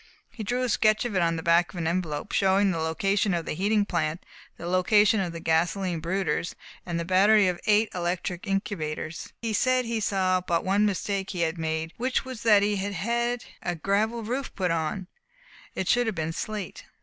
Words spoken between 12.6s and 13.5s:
he had had